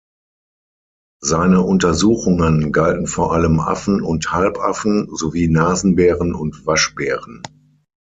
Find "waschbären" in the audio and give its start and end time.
6.65-7.43